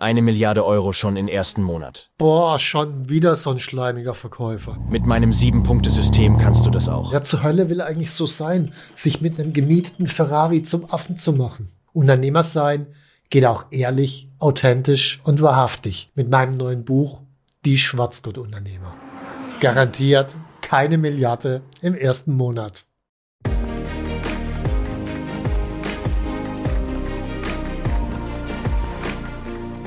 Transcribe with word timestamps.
Eine 0.00 0.22
Milliarde 0.22 0.64
Euro 0.64 0.92
schon 0.92 1.16
im 1.16 1.26
ersten 1.26 1.60
Monat. 1.60 2.12
Boah, 2.18 2.60
schon 2.60 3.08
wieder 3.08 3.34
so 3.34 3.50
ein 3.50 3.58
schleimiger 3.58 4.14
Verkäufer. 4.14 4.78
Mit 4.88 5.06
meinem 5.06 5.32
Sieben-Punkte-System 5.32 6.38
kannst 6.38 6.64
du 6.64 6.70
das 6.70 6.88
auch. 6.88 7.12
Ja, 7.12 7.24
zur 7.24 7.42
Hölle 7.42 7.68
will 7.68 7.80
eigentlich 7.80 8.12
so 8.12 8.24
sein, 8.24 8.72
sich 8.94 9.20
mit 9.20 9.40
einem 9.40 9.52
gemieteten 9.52 10.06
Ferrari 10.06 10.62
zum 10.62 10.88
Affen 10.88 11.18
zu 11.18 11.32
machen. 11.32 11.72
Unternehmer 11.92 12.44
sein 12.44 12.86
geht 13.28 13.44
auch 13.44 13.64
ehrlich, 13.72 14.28
authentisch 14.38 15.20
und 15.24 15.42
wahrhaftig 15.42 16.12
mit 16.14 16.30
meinem 16.30 16.56
neuen 16.56 16.84
Buch 16.84 17.18
Die 17.64 17.76
Schwarzgurt-Unternehmer. 17.76 18.94
Garantiert 19.58 20.32
keine 20.60 20.96
Milliarde 20.96 21.62
im 21.82 21.94
ersten 21.94 22.34
Monat. 22.34 22.84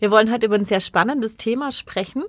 Wir 0.00 0.10
wollen 0.10 0.32
heute 0.32 0.46
über 0.46 0.56
ein 0.56 0.64
sehr 0.64 0.80
spannendes 0.80 1.36
Thema 1.36 1.70
sprechen. 1.70 2.24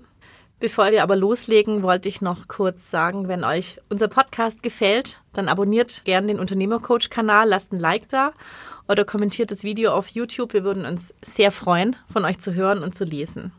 Bevor 0.60 0.92
wir 0.92 1.04
aber 1.04 1.16
loslegen, 1.16 1.84
wollte 1.84 2.08
ich 2.08 2.22
noch 2.22 2.48
kurz 2.48 2.90
sagen, 2.90 3.28
wenn 3.28 3.44
euch 3.44 3.80
unser 3.90 4.08
Podcast 4.08 4.64
gefällt, 4.64 5.22
dann 5.34 5.50
abonniert 5.50 6.06
gerne 6.06 6.28
den 6.28 6.40
Unternehmercoach-Kanal, 6.40 7.50
lasst 7.50 7.74
ein 7.74 7.80
Like 7.80 8.08
da 8.08 8.32
oder 8.88 9.04
kommentiert 9.04 9.52
das 9.52 9.64
Video 9.64 9.92
auf 9.94 10.08
YouTube. 10.10 10.54
Wir 10.54 10.64
würden 10.64 10.86
uns 10.86 11.14
sehr 11.24 11.52
freuen, 11.52 11.96
von 12.08 12.24
euch 12.24 12.40
zu 12.40 12.54
hören 12.54 12.84
und 12.84 12.96
zu 12.96 13.04
lesen. 13.04 13.52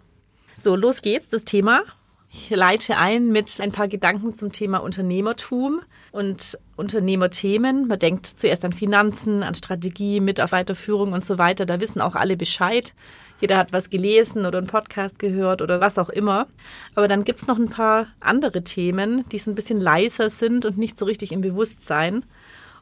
So, 0.56 0.76
los 0.76 1.02
geht's, 1.02 1.28
das 1.28 1.44
Thema. 1.44 1.82
Ich 2.30 2.50
leite 2.50 2.96
ein 2.96 3.28
mit 3.30 3.60
ein 3.60 3.72
paar 3.72 3.88
Gedanken 3.88 4.34
zum 4.34 4.52
Thema 4.52 4.78
Unternehmertum 4.78 5.80
und 6.12 6.58
Unternehmerthemen. 6.76 7.88
Man 7.88 7.98
denkt 7.98 8.26
zuerst 8.26 8.64
an 8.64 8.72
Finanzen, 8.72 9.42
an 9.42 9.54
Strategie, 9.54 10.20
Mitarbeiterführung 10.20 11.12
und 11.12 11.24
so 11.24 11.38
weiter. 11.38 11.66
Da 11.66 11.80
wissen 11.80 12.00
auch 12.00 12.14
alle 12.14 12.36
Bescheid. 12.36 12.94
Jeder 13.40 13.58
hat 13.58 13.72
was 13.72 13.90
gelesen 13.90 14.46
oder 14.46 14.58
einen 14.58 14.66
Podcast 14.66 15.18
gehört 15.18 15.60
oder 15.60 15.80
was 15.80 15.98
auch 15.98 16.08
immer. 16.08 16.46
Aber 16.94 17.08
dann 17.08 17.24
gibt's 17.24 17.46
noch 17.46 17.58
ein 17.58 17.68
paar 17.68 18.06
andere 18.20 18.64
Themen, 18.64 19.28
die 19.30 19.38
so 19.38 19.50
ein 19.50 19.54
bisschen 19.54 19.80
leiser 19.80 20.30
sind 20.30 20.64
und 20.64 20.78
nicht 20.78 20.98
so 20.98 21.04
richtig 21.04 21.32
im 21.32 21.42
Bewusstsein. 21.42 22.24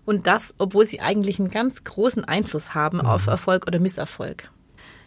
Und 0.04 0.26
das, 0.26 0.54
obwohl 0.58 0.86
sie 0.86 1.00
eigentlich 1.00 1.40
einen 1.40 1.50
ganz 1.50 1.82
großen 1.82 2.24
Einfluss 2.24 2.74
haben 2.74 2.98
mhm. 2.98 3.06
auf 3.06 3.26
Erfolg 3.26 3.66
oder 3.66 3.80
Misserfolg. 3.80 4.50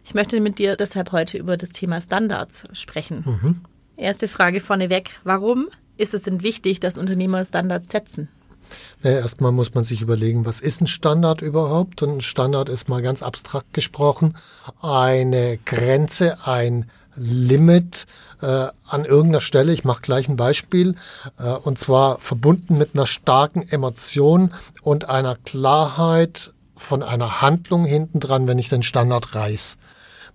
Ich 0.04 0.14
möchte 0.14 0.40
mit 0.40 0.60
dir 0.60 0.76
deshalb 0.76 1.12
heute 1.12 1.38
über 1.38 1.58
das 1.58 1.70
Thema 1.70 2.02
Standards 2.02 2.64
sprechen. 2.74 3.24
Mhm. 3.26 3.62
Erste 3.98 4.28
Frage 4.28 4.60
vorneweg. 4.60 5.20
Warum 5.24 5.68
ist 5.98 6.14
es 6.14 6.24
denn 6.24 6.44
wichtig, 6.44 6.80
dass 6.80 6.98
Unternehmer 6.98 7.44
Standards 7.46 7.90
setzen? 7.90 8.30
Naja, 9.04 9.20
erstmal 9.20 9.52
muss 9.52 9.74
man 9.74 9.84
sich 9.84 10.02
überlegen, 10.02 10.46
was 10.46 10.60
ist 10.60 10.82
ein 10.82 10.88
Standard 10.88 11.42
überhaupt? 11.42 12.02
Und 12.02 12.18
ein 12.18 12.22
Standard 12.22 12.70
ist 12.70 12.90
mal 12.90 13.02
ganz 13.02 13.22
abstrakt 13.22 13.74
gesprochen 13.74 14.36
eine 14.82 15.58
Grenze, 15.66 16.38
ein 16.46 16.90
Limit 17.16 18.06
äh, 18.42 18.68
an 18.88 19.06
irgendeiner 19.06 19.42
Stelle. 19.42 19.74
Ich 19.74 19.84
mache 19.84 20.02
gleich 20.02 20.30
ein 20.30 20.36
Beispiel. 20.36 20.96
Äh, 21.40 21.54
und 21.54 21.80
zwar 21.80 22.20
verbunden 22.20 22.78
mit 22.78 22.92
einer 22.94 23.08
starken 23.08 23.68
Emotion 23.68 24.54
und 24.82 25.10
einer 25.10 25.36
Klarheit 25.36 26.54
von 26.76 27.04
einer 27.04 27.42
Handlung 27.42 27.86
hintendran, 27.86 28.48
wenn 28.48 28.60
ich 28.60 28.70
den 28.70 28.84
Standard 28.84 29.36
reiß. 29.36 29.78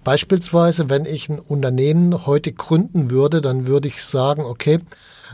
Beispielsweise, 0.04 0.90
wenn 0.90 1.04
ich 1.04 1.28
ein 1.28 1.38
Unternehmen 1.38 2.26
heute 2.26 2.52
gründen 2.52 3.10
würde, 3.10 3.40
dann 3.40 3.68
würde 3.68 3.86
ich 3.86 4.04
sagen, 4.04 4.42
okay, 4.42 4.80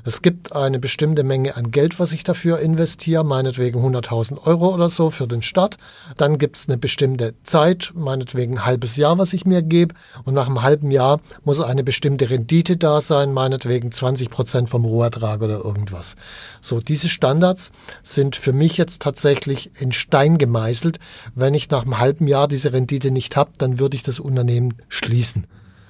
es 0.04 0.22
gibt 0.22 0.54
eine 0.54 0.78
bestimmte 0.78 1.25
Menge 1.25 1.56
an 1.56 1.70
Geld, 1.70 1.98
was 1.98 2.12
ich 2.12 2.25
dafür 2.25 2.60
investiere, 2.60 3.25
meinetwegen 3.25 3.81
100.000 3.81 4.47
Euro 4.47 4.75
oder 4.75 4.91
so 4.91 5.10
für 5.10 5.26
den 5.26 5.42
Start. 5.42 5.76
Dann 6.16 6.38
gibt 6.38 6.56
es 6.56 6.69
eine 6.69 6.78
bestimmte 6.78 7.34
Zeit, 7.42 7.92
meinetwegen 7.94 8.58
ein 8.58 8.66
halbes 8.66 8.97
Jahr, 8.97 9.19
was 9.19 9.32
ich 9.32 9.44
mir 9.44 9.62
gebe. 9.62 9.94
Und 10.25 10.34
nach 10.34 10.47
einem 10.47 10.62
halben 10.62 10.91
Jahr 10.91 11.20
muss 11.44 11.60
eine 11.60 11.84
bestimmte 11.84 12.31
Rendite 12.31 12.76
da 12.76 13.00
sein, 13.00 13.32
meinetwegen 13.32 13.92
20 13.92 14.31
Prozent 14.31 14.69
vom 14.69 14.84
Rohertrag 14.84 15.42
oder 15.42 15.64
irgendwas. 15.64 16.16
So, 16.60 16.81
diese 16.81 17.08
Standards 17.08 17.72
sind 18.03 18.37
für 18.37 18.53
mich 18.53 18.76
jetzt 18.76 19.03
tatsächlich 19.03 19.81
in 19.81 19.92
Stein 19.92 20.38
gemeißelt. 20.38 20.98
Wenn 21.34 21.54
ich 21.54 21.70
nach 21.70 21.82
einem 21.82 21.98
halben 21.98 22.28
Jahr 22.28 22.48
diese 22.48 22.72
Rendite 22.72 23.10
nicht 23.10 23.37
habe, 23.37 23.50
dann 23.58 23.78
würde 23.78 23.97
ich 23.97 24.03
das 24.03 24.20
Unternehmen 24.20 24.75
schließen. 24.88 25.47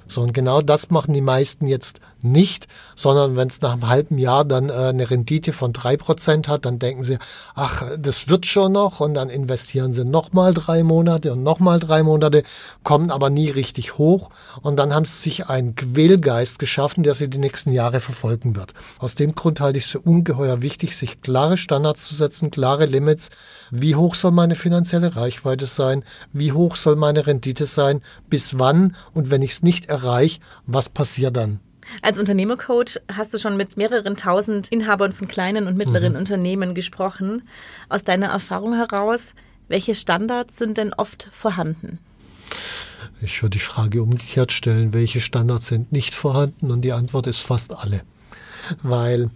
So, 0.08 0.22
und 0.22 0.32
genau 0.32 0.62
das 0.62 0.90
machen 0.90 1.12
die 1.12 1.20
meisten 1.20 1.66
jetzt 1.66 2.00
nicht, 2.22 2.66
sondern 2.96 3.36
wenn 3.36 3.48
es 3.48 3.60
nach 3.60 3.72
einem 3.72 3.88
halben 3.88 4.18
Jahr 4.18 4.44
dann 4.44 4.68
äh, 4.68 4.72
eine 4.72 5.10
Rendite 5.10 5.52
von 5.52 5.72
drei 5.72 5.96
Prozent 5.96 6.48
hat, 6.48 6.64
dann 6.64 6.78
denken 6.78 7.04
sie, 7.04 7.18
ach, 7.54 7.84
das 7.98 8.28
wird 8.28 8.46
schon 8.46 8.72
noch 8.72 9.00
und 9.00 9.14
dann 9.14 9.28
investieren 9.28 9.92
sie 9.92 10.04
nochmal 10.04 10.54
drei 10.54 10.82
Monate 10.82 11.32
und 11.32 11.42
nochmal 11.42 11.78
drei 11.78 12.02
Monate, 12.02 12.42
kommen 12.82 13.10
aber 13.10 13.30
nie 13.30 13.50
richtig 13.50 13.98
hoch 13.98 14.30
und 14.62 14.76
dann 14.76 14.94
haben 14.94 15.04
sie 15.04 15.18
sich 15.18 15.48
einen 15.48 15.74
Quälgeist 15.74 16.58
geschaffen, 16.58 17.02
der 17.02 17.14
sie 17.14 17.28
die 17.28 17.38
nächsten 17.38 17.72
Jahre 17.72 18.00
verfolgen 18.00 18.56
wird. 18.56 18.74
Aus 18.98 19.14
dem 19.14 19.34
Grund 19.34 19.60
halte 19.60 19.78
ich 19.78 19.84
es 19.84 19.90
für 19.90 20.00
ungeheuer 20.00 20.62
wichtig, 20.62 20.96
sich 20.96 21.22
klare 21.22 21.56
Standards 21.56 22.06
zu 22.06 22.14
setzen, 22.14 22.50
klare 22.50 22.86
Limits. 22.86 23.30
Wie 23.70 23.94
hoch 23.94 24.14
soll 24.14 24.32
meine 24.32 24.56
finanzielle 24.56 25.16
Reichweite 25.16 25.66
sein? 25.66 26.04
Wie 26.32 26.52
hoch 26.52 26.76
soll 26.76 26.96
meine 26.96 27.26
Rendite 27.26 27.66
sein? 27.66 28.02
Bis 28.28 28.58
wann? 28.58 28.96
Und 29.14 29.30
wenn 29.30 29.42
ich 29.42 29.52
es 29.52 29.62
nicht 29.62 29.86
erreiche, 29.86 30.40
was 30.66 30.88
passiert 30.88 31.36
dann? 31.36 31.60
Als 32.02 32.18
Unternehmercoach 32.18 32.98
hast 33.12 33.34
du 33.34 33.38
schon 33.38 33.56
mit 33.56 33.76
mehreren 33.76 34.16
tausend 34.16 34.68
Inhabern 34.68 35.12
von 35.12 35.28
kleinen 35.28 35.66
und 35.66 35.76
mittleren 35.76 36.12
mhm. 36.12 36.18
Unternehmen 36.18 36.74
gesprochen. 36.74 37.48
Aus 37.88 38.04
deiner 38.04 38.28
Erfahrung 38.28 38.74
heraus, 38.74 39.34
welche 39.68 39.94
Standards 39.94 40.56
sind 40.56 40.78
denn 40.78 40.92
oft 40.92 41.28
vorhanden? 41.32 41.98
Ich 43.20 43.42
würde 43.42 43.54
die 43.54 43.58
Frage 43.58 44.02
umgekehrt 44.02 44.52
stellen, 44.52 44.92
welche 44.92 45.20
Standards 45.20 45.66
sind 45.66 45.92
nicht 45.92 46.14
vorhanden? 46.14 46.70
Und 46.70 46.82
die 46.82 46.92
Antwort 46.92 47.26
ist 47.26 47.40
fast 47.40 47.72
alle. 47.72 48.02
Weil, 48.82 49.30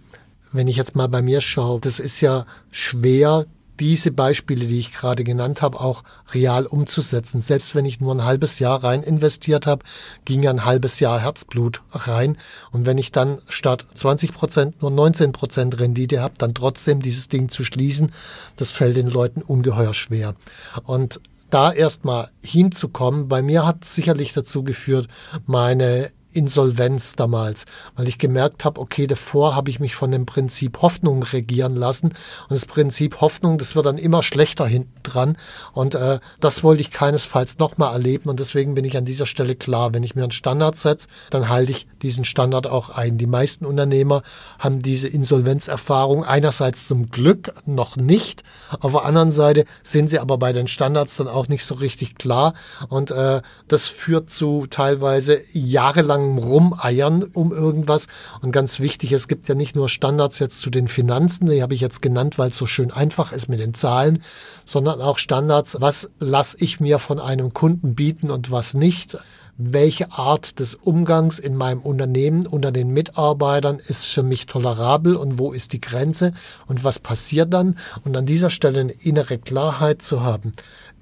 wenn 0.51 0.67
ich 0.67 0.75
jetzt 0.75 0.95
mal 0.95 1.07
bei 1.07 1.21
mir 1.21 1.41
schaue, 1.41 1.79
das 1.81 1.99
ist 1.99 2.21
ja 2.21 2.45
schwer, 2.71 3.45
diese 3.79 4.11
Beispiele, 4.11 4.65
die 4.65 4.79
ich 4.79 4.93
gerade 4.93 5.23
genannt 5.23 5.61
habe, 5.61 5.79
auch 5.79 6.03
real 6.33 6.65
umzusetzen. 6.65 7.41
Selbst 7.41 7.75
wenn 7.75 7.85
ich 7.85 7.99
nur 7.99 8.13
ein 8.13 8.23
halbes 8.23 8.59
Jahr 8.59 8.83
rein 8.83 9.03
investiert 9.03 9.67
habe, 9.67 9.83
ging 10.25 10.43
ja 10.43 10.51
ein 10.51 10.65
halbes 10.65 10.99
Jahr 10.99 11.19
Herzblut 11.19 11.81
rein. 11.91 12.37
Und 12.71 12.85
wenn 12.85 12.97
ich 12.97 13.11
dann 13.11 13.41
statt 13.47 13.85
20 13.95 14.33
Prozent 14.33 14.81
nur 14.81 14.91
19 14.91 15.31
Prozent 15.31 15.79
Rendite 15.79 16.21
habe, 16.21 16.35
dann 16.37 16.53
trotzdem 16.53 17.01
dieses 17.01 17.29
Ding 17.29 17.49
zu 17.49 17.63
schließen, 17.63 18.11
das 18.57 18.71
fällt 18.71 18.97
den 18.97 19.07
Leuten 19.07 19.41
ungeheuer 19.41 19.93
schwer. 19.93 20.35
Und 20.83 21.21
da 21.49 21.71
erstmal 21.71 22.29
hinzukommen, 22.43 23.27
bei 23.27 23.41
mir 23.41 23.65
hat 23.65 23.85
sicherlich 23.85 24.33
dazu 24.33 24.63
geführt, 24.63 25.07
meine 25.45 26.11
Insolvenz 26.33 27.15
damals, 27.15 27.65
weil 27.95 28.07
ich 28.07 28.17
gemerkt 28.17 28.65
habe, 28.65 28.79
okay, 28.79 29.07
davor 29.07 29.55
habe 29.55 29.69
ich 29.69 29.79
mich 29.79 29.95
von 29.95 30.11
dem 30.11 30.25
Prinzip 30.25 30.81
Hoffnung 30.81 31.23
regieren 31.23 31.75
lassen. 31.75 32.07
Und 32.07 32.51
das 32.51 32.65
Prinzip 32.65 33.21
Hoffnung, 33.21 33.57
das 33.57 33.75
wird 33.75 33.85
dann 33.85 33.97
immer 33.97 34.23
schlechter 34.23 34.65
hinten 34.65 35.03
dran. 35.03 35.37
Und 35.73 35.95
äh, 35.95 36.19
das 36.39 36.63
wollte 36.63 36.81
ich 36.81 36.91
keinesfalls 36.91 37.57
nochmal 37.59 37.93
erleben. 37.93 38.29
Und 38.29 38.39
deswegen 38.39 38.75
bin 38.75 38.85
ich 38.85 38.97
an 38.97 39.05
dieser 39.05 39.25
Stelle 39.25 39.55
klar, 39.55 39.93
wenn 39.93 40.03
ich 40.03 40.15
mir 40.15 40.23
einen 40.23 40.31
Standard 40.31 40.77
setze, 40.77 41.07
dann 41.29 41.49
halte 41.49 41.71
ich 41.71 41.87
diesen 42.01 42.25
Standard 42.25 42.67
auch 42.67 42.89
ein. 42.89 43.17
Die 43.17 43.27
meisten 43.27 43.65
Unternehmer 43.65 44.23
haben 44.59 44.81
diese 44.81 45.07
Insolvenzerfahrung 45.07 46.23
einerseits 46.23 46.87
zum 46.87 47.09
Glück 47.09 47.53
noch 47.65 47.95
nicht, 47.95 48.43
auf 48.79 48.93
der 48.93 49.05
anderen 49.05 49.31
Seite 49.31 49.65
sind 49.83 50.09
sie 50.09 50.19
aber 50.19 50.37
bei 50.37 50.53
den 50.53 50.67
Standards 50.67 51.17
dann 51.17 51.27
auch 51.27 51.47
nicht 51.47 51.65
so 51.65 51.75
richtig 51.75 52.15
klar. 52.15 52.53
Und 52.89 53.11
äh, 53.11 53.41
das 53.67 53.87
führt 53.87 54.29
zu 54.29 54.67
teilweise 54.69 55.41
jahrelang 55.51 56.22
langem 56.23 56.37
Rumeiern 56.37 57.23
um 57.23 57.51
irgendwas. 57.51 58.07
Und 58.41 58.51
ganz 58.51 58.79
wichtig, 58.79 59.11
es 59.11 59.27
gibt 59.27 59.47
ja 59.47 59.55
nicht 59.55 59.75
nur 59.75 59.89
Standards 59.89 60.39
jetzt 60.39 60.61
zu 60.61 60.69
den 60.69 60.87
Finanzen, 60.87 61.49
die 61.49 61.61
habe 61.61 61.73
ich 61.73 61.81
jetzt 61.81 62.01
genannt, 62.01 62.37
weil 62.37 62.49
es 62.49 62.57
so 62.57 62.65
schön 62.65 62.91
einfach 62.91 63.31
ist 63.31 63.49
mit 63.49 63.59
den 63.59 63.73
Zahlen, 63.73 64.21
sondern 64.65 65.01
auch 65.01 65.17
Standards, 65.17 65.77
was 65.79 66.09
lasse 66.19 66.57
ich 66.59 66.79
mir 66.79 66.99
von 66.99 67.19
einem 67.19 67.53
Kunden 67.53 67.95
bieten 67.95 68.31
und 68.31 68.51
was 68.51 68.73
nicht 68.73 69.17
welche 69.55 70.11
Art 70.11 70.59
des 70.59 70.73
Umgangs 70.73 71.37
in 71.37 71.55
meinem 71.55 71.79
Unternehmen 71.79 72.47
unter 72.47 72.71
den 72.71 72.89
Mitarbeitern 72.89 73.79
ist 73.87 74.07
für 74.07 74.23
mich 74.23 74.47
tolerabel 74.47 75.15
und 75.15 75.37
wo 75.37 75.51
ist 75.53 75.73
die 75.73 75.79
Grenze 75.79 76.33
und 76.65 76.83
was 76.83 76.97
passiert 76.97 77.53
dann. 77.53 77.77
Und 78.03 78.17
an 78.17 78.25
dieser 78.25 78.49
Stelle 78.49 78.79
eine 78.79 78.93
innere 78.93 79.37
Klarheit 79.37 80.01
zu 80.01 80.23
haben, 80.23 80.53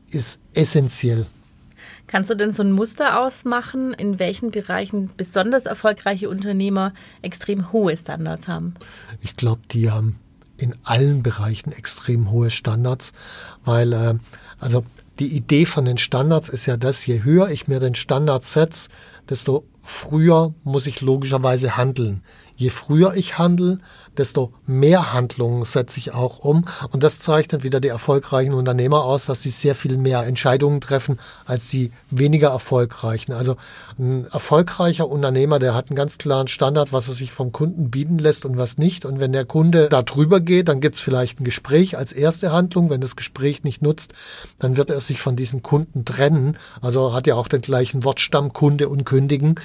ist 0.10 0.38
essentiell. 0.54 1.28
Kannst 2.12 2.30
du 2.30 2.36
denn 2.36 2.52
so 2.52 2.62
ein 2.62 2.74
Muster 2.74 3.22
ausmachen, 3.22 3.94
in 3.94 4.20
welchen 4.20 4.52
Bereichen 4.52 5.10
besonders 5.16 5.66
erfolgreiche 5.66 6.30
Unternehmer 6.30 6.94
extrem 7.22 7.72
hohe 7.72 7.96
Standards 7.96 8.50
haben? 8.50 8.74
Ich 9.22 9.38
glaube, 9.38 9.62
die 9.72 9.90
haben 9.90 10.20
in 10.58 10.76
allen 10.84 11.24
Bereichen 11.24 11.72
extrem 11.72 12.30
hohe 12.30 12.52
Standards, 12.52 13.14
weil 13.64 13.94
äh, 13.94 14.16
also 14.60 14.84
die 15.20 15.30
Idee 15.30 15.66
von 15.66 15.86
den 15.86 15.98
Standards 15.98 16.50
ist 16.50 16.66
ja 16.66 16.76
das, 16.76 17.06
je 17.06 17.24
höher 17.24 17.50
ich 17.50 17.70
mir 17.70 17.80
den 17.80 17.96
Standard 17.96 18.44
setze, 18.44 18.90
desto 19.30 19.64
früher 19.82 20.54
muss 20.64 20.88
ich 20.88 21.00
logischerweise 21.00 21.78
handeln. 21.78 22.24
Je 22.58 22.72
früher 22.72 23.16
ich 23.16 23.38
handle, 23.38 23.80
desto 24.18 24.54
mehr 24.66 25.14
Handlungen 25.14 25.64
setze 25.66 26.00
ich 26.00 26.14
auch 26.14 26.40
um. 26.40 26.66
Und 26.92 27.04
das 27.04 27.20
zeichnet 27.20 27.64
wieder 27.64 27.80
die 27.80 27.88
erfolgreichen 27.88 28.54
Unternehmer 28.54 29.04
aus, 29.04 29.26
dass 29.26 29.42
sie 29.42 29.50
sehr 29.50 29.76
viel 29.76 29.98
mehr 29.98 30.26
Entscheidungen 30.26 30.82
treffen 30.82 31.20
als 31.46 31.68
die 31.68 31.92
weniger 32.10 32.50
erfolgreichen. 32.50 33.34
Also 33.34 33.56
ein 33.98 34.26
erfolgreicher 34.32 35.08
Unternehmer, 35.08 35.60
der 35.60 35.74
hat 35.74 35.90
einen 35.90 35.96
ganz 35.96 36.18
klaren 36.18 36.48
Standard, 36.48 36.94
was 36.94 37.08
er 37.08 37.14
sich 37.14 37.32
vom 37.32 37.52
Kunden 37.52 37.90
bieten 37.90 38.18
lässt 38.18 38.46
und 38.46 38.58
was 38.58 38.78
nicht. 38.78 39.06
Und 39.06 39.20
wenn 39.20 39.32
der 39.32 39.46
Kunde 39.46 39.90
da 39.90 40.02
drüber 40.02 40.40
geht, 40.40 40.68
dann 40.68 40.82
gibt 40.82 40.96
es 40.96 41.02
vielleicht 41.02 41.40
ein 41.40 41.44
Gespräch 41.44 41.98
als 41.98 42.12
erste 42.12 42.52
Handlung. 42.52 42.90
Wenn 42.90 43.02
das 43.02 43.16
Gespräch 43.16 43.64
nicht 43.64 43.82
nutzt, 43.82 44.14
dann 44.60 44.78
wird 44.78 44.90
er 44.90 45.00
sich 45.00 45.22
von 45.22 45.36
diesem 45.36 45.64
Kunden 45.64 46.06
trennen. 46.06 46.58
Also 46.82 47.14
hat 47.14 47.28
ja 47.28 47.36
auch 47.36 47.48
den 47.48 47.62
gleichen 47.62 48.04
Wortstamm 48.04 48.54
Kunde 48.54 48.90
und 48.90 49.06
Kündigen. 49.06 49.56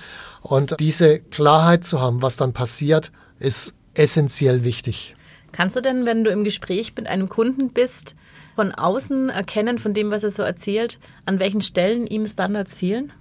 Und 0.43 0.77
diese 0.79 1.19
Klarheit 1.19 1.85
zu 1.85 2.01
haben, 2.01 2.23
was 2.23 2.37
dann 2.37 2.53
passiert, 2.53 3.11
ist 3.39 3.75
essentiell 3.99 4.65
wichtig. 4.65 5.15
Kannst 5.53 5.77
du 5.77 5.81
denn, 5.81 6.07
wenn 6.07 6.25
du 6.25 6.31
im 6.31 6.45
Gespräch 6.45 6.93
mit 6.97 7.07
einem 7.07 7.29
Kunden 7.29 7.71
bist, 7.71 8.15
von 8.55 8.73
außen 8.73 9.29
erkennen, 9.29 9.79
von 9.79 9.95
dem, 9.95 10.11
was 10.11 10.23
er 10.23 10.31
so 10.31 10.43
erzählt, 10.43 10.99
an 11.27 11.41
welchen 11.41 11.61
Stellen 11.61 12.07
ihm 12.07 12.27
Standards 12.27 12.75
fehlen? 12.75 13.13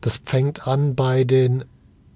Das 0.00 0.20
fängt 0.24 0.66
an 0.66 0.96
bei 0.96 1.24
den 1.24 1.64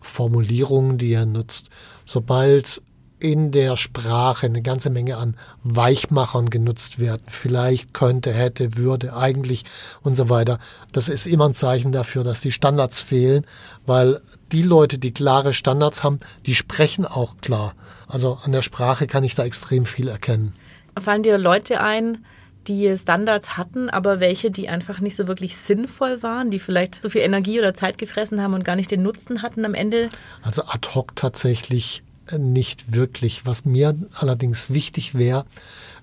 Formulierungen, 0.00 0.99
die 0.99 1.12
er 1.12 1.26
nutzt. 1.26 1.70
Sobald 2.05 2.82
in 3.26 3.50
der 3.50 3.76
Sprache 3.76 4.46
eine 4.46 4.62
ganze 4.62 4.88
Menge 4.88 5.17
an 5.17 5.34
Weichmachern 5.64 6.49
genutzt 6.49 7.00
werden. 7.00 7.23
Vielleicht 7.26 7.93
könnte, 7.93 8.32
hätte, 8.32 8.76
würde, 8.76 9.17
eigentlich 9.17 9.64
und 10.02 10.17
so 10.17 10.28
weiter. 10.28 10.61
Das 10.93 11.08
ist 11.08 11.26
immer 11.26 11.49
ein 11.49 11.55
Zeichen 11.55 11.90
dafür, 11.90 12.23
dass 12.23 12.40
die 12.40 12.52
Standards 12.52 13.00
fehlen, 13.00 13.44
weil 13.84 14.20
die 14.52 14.62
Leute, 14.62 14.99
die 14.99 15.12
klare 15.12 15.55
Standards 15.55 16.05
haben, 16.05 16.20
die 16.46 16.55
sprechen 16.55 17.05
auch 17.05 17.37
klar. 17.40 17.75
Also 18.06 18.38
an 18.44 18.52
der 18.52 18.62
Sprache 18.62 19.08
kann 19.08 19.25
ich 19.25 19.34
da 19.34 19.44
extrem 19.44 19.87
viel 19.87 20.06
erkennen. 20.06 20.55
Fallen 20.96 21.25
dir 21.25 21.37
Leute 21.37 21.81
ein, 21.81 22.25
die 22.69 22.96
Standards 22.96 23.56
hatten, 23.56 23.90
aber 23.90 24.20
welche, 24.20 24.52
die 24.52 24.69
einfach 24.69 25.00
nicht 25.00 25.17
so 25.17 25.26
wirklich 25.26 25.56
sinnvoll 25.56 26.23
waren, 26.23 26.52
die 26.52 26.61
vielleicht 26.61 27.00
so 27.02 27.11
viel 27.11 27.23
Energie 27.23 27.58
oder 27.58 27.75
Zeit 27.75 27.99
gefressen 27.99 28.40
haben 28.40 28.55
und 28.55 28.64
gar 28.64 28.76
nicht 28.76 28.93
den 28.93 29.02
Nutzen 29.02 29.43
hatten 29.43 29.64
am 29.64 29.75
Ende? 29.75 30.11
Also 30.43 30.62
ad 30.62 30.88
hoc 30.94 31.17
tatsächlich 31.17 32.05
nicht 32.38 32.93
wirklich. 32.93 33.46
Was 33.46 33.64
mir 33.64 33.94
allerdings 34.14 34.70
wichtig 34.70 35.14
wäre, 35.14 35.44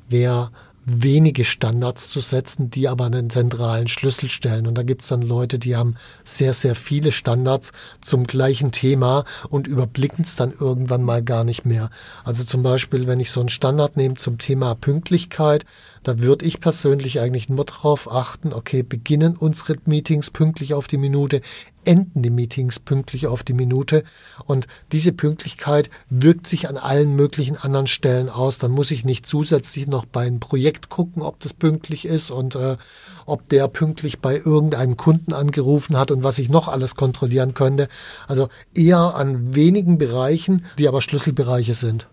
wäre 0.10 0.52
wenige 0.86 1.46
Standards 1.46 2.10
zu 2.10 2.20
setzen, 2.20 2.70
die 2.70 2.90
aber 2.90 3.06
einen 3.06 3.30
zentralen 3.30 3.88
Schlüssel 3.88 4.30
stellen. 4.30 4.68
Und 4.68 4.78
da 4.78 4.84
gibt's 4.84 5.08
dann 5.08 5.22
Leute, 5.22 5.60
die 5.60 5.75
haben 5.75 5.96
sehr, 6.24 6.54
sehr 6.54 6.75
viele 6.75 7.12
Standards 7.12 7.72
zum 8.02 8.25
gleichen 8.25 8.72
Thema 8.72 9.24
und 9.50 9.68
überblicken 9.68 10.25
es 10.25 10.36
dann 10.36 10.52
irgendwann 10.52 11.04
mal 11.04 11.24
gar 11.24 11.44
nicht 11.44 11.66
mehr. 11.66 11.90
Also 12.24 12.44
zum 12.44 12.64
Beispiel, 12.64 13.08
wenn 13.08 13.20
ich 13.20 13.31
so 13.31 13.40
einen 13.40 13.50
Standard 13.50 13.96
nehme 13.98 14.16
zum 14.16 14.38
Thema 14.38 14.75
Pünktlichkeit, 14.75 15.66
da 16.04 16.20
würde 16.20 16.46
ich 16.46 16.60
persönlich 16.60 17.20
eigentlich 17.20 17.50
nur 17.50 17.66
darauf 17.66 18.12
achten, 18.12 18.54
okay, 18.54 18.84
beginnen 18.84 19.36
unsere 19.38 19.78
Meetings 19.86 20.32
pünktlich 20.32 20.74
auf 20.74 20.88
die 20.88 20.98
Minute, 20.98 21.42
enden 21.86 22.22
die 22.22 22.30
Meetings 22.30 22.80
pünktlich 22.80 23.28
auf 23.28 23.44
die 23.44 23.54
Minute. 23.54 24.04
Und 24.46 24.68
diese 24.92 25.14
Pünktlichkeit 25.14 25.90
wirkt 26.10 26.48
sich 26.48 26.70
an 26.70 26.78
allen 26.78 27.16
möglichen 27.16 27.58
anderen 27.58 27.88
Stellen 27.88 28.30
aus. 28.30 28.58
Dann 28.60 28.72
muss 28.72 28.92
ich 28.92 29.06
nicht 29.06 29.26
zusätzlich 29.26 29.88
noch 29.88 30.06
bei 30.06 30.26
einem 30.26 30.40
Projekt 30.40 30.90
gucken, 30.90 31.22
ob 31.22 31.40
das 31.40 31.54
pünktlich 31.54 32.06
ist 32.06 32.32
und 32.32 32.56
äh, 32.56 32.78
ob 33.26 33.48
der 33.50 33.68
pünktlich 33.68 34.20
bei 34.20 34.38
irgendeinem 34.38 34.98
Kunden 34.98 35.34
angerufen 35.34 35.98
hat 35.98 36.12
und 36.12 36.24
was 36.24 36.40
ich 36.40 36.50
noch 36.50 36.68
alles 36.68 36.96
kontrollieren 36.96 37.54
könnte. 37.54 37.88
Also 38.28 38.50
eher 38.76 39.16
an 39.16 39.56
wenigen 39.56 39.98
Bereichen, 39.98 40.66
die 40.78 40.88
aber 40.88 41.02
Schlüsselbereiche 41.02 41.74
sind. 41.74 42.08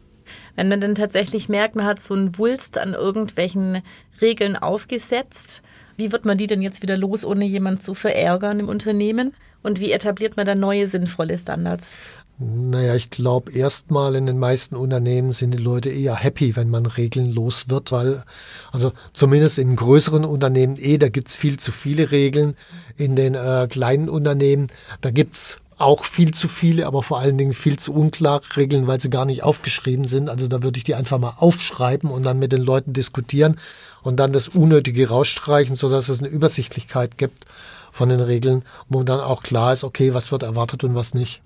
Wenn 0.56 0.69
man 0.69 0.81
dann 0.81 0.94
tatsächlich 0.94 1.49
merkt, 1.49 1.76
man 1.76 1.87
hat 1.87 2.00
so 2.00 2.14
einen 2.14 2.37
Wulst 2.38 2.79
an 2.79 2.94
irgendwelchen 2.94 3.82
Regeln 4.20 4.56
aufgesetzt, 4.56 5.62
wie 5.97 6.12
wird 6.12 6.25
man 6.25 6.38
die 6.38 6.47
denn 6.47 6.62
jetzt 6.62 6.82
wieder 6.82 6.97
los, 6.97 7.25
ohne 7.25 7.44
jemanden 7.44 7.81
zu 7.81 7.94
verärgern 7.94 8.61
im 8.61 8.69
Unternehmen? 8.69 9.35
Und 9.62 9.81
wie 9.81 9.93
etabliert 9.93 10.37
man 10.38 10.47
dann 10.47 10.58
neue 10.58 10.88
sinnvolle 10.88 11.37
Standards? 11.37 11.93
Naja, 12.38 12.94
ich 12.94 13.11
glaube, 13.11 13.52
erstmal 13.52 14.14
in 14.14 14.25
den 14.25 14.38
meisten 14.38 14.75
Unternehmen 14.75 15.32
sind 15.32 15.50
die 15.50 15.62
Leute 15.62 15.91
eher 15.91 16.14
happy, 16.14 16.56
wenn 16.56 16.70
man 16.70 16.87
Regeln 16.87 17.31
los 17.31 17.69
wird, 17.69 17.93
weil, 17.93 18.25
also 18.73 18.93
zumindest 19.12 19.58
in 19.58 19.76
größeren 19.76 20.25
Unternehmen 20.25 20.79
eh, 20.79 20.97
da 20.97 21.11
gibt's 21.11 21.35
viel 21.35 21.58
zu 21.58 21.70
viele 21.70 22.11
Regeln. 22.11 22.56
In 22.97 23.14
den 23.14 23.35
äh, 23.35 23.69
kleinen 23.69 24.08
Unternehmen, 24.08 24.69
da 25.02 25.11
gibt's 25.11 25.58
auch 25.81 26.05
viel 26.05 26.32
zu 26.32 26.49
viele, 26.49 26.87
aber 26.87 27.03
vor 27.03 27.19
allen 27.21 27.38
Dingen 27.38 27.53
viel 27.53 27.79
zu 27.79 27.93
unklare 27.93 28.43
Regeln, 28.56 28.87
weil 28.87 29.00
sie 29.00 29.11
gar 29.11 29.25
nicht 29.25 29.43
aufgeschrieben 29.43 30.06
sind. 30.06 30.29
Also 30.29 30.47
da 30.49 30.62
würde 30.62 30.79
ich 30.79 30.85
die 30.85 30.94
einfach 30.94 31.19
mal 31.19 31.35
aufschreiben 31.38 32.11
und 32.11 32.23
dann 32.23 32.38
mit 32.38 32.53
den 32.53 32.62
Leuten 32.62 32.93
diskutieren 32.93 33.59
und 34.03 34.17
dann 34.17 34.32
das 34.32 34.49
Unnötige 34.49 35.09
rausstreichen, 35.09 35.75
sodass 35.75 36.09
es 36.09 36.21
eine 36.21 36.29
Übersichtlichkeit 36.29 37.19
gibt 37.19 37.47
von 37.91 38.09
den 38.09 38.21
Regeln, 38.21 38.65
wo 38.88 39.03
dann 39.03 39.21
auch 39.21 39.43
klar 39.43 39.73
ist, 39.73 39.85
okay, 39.85 40.15
was 40.15 40.32
wird 40.32 40.43
erwartet 40.43 40.85
und 40.85 40.94
was 40.94 41.15
nicht. 41.15 41.43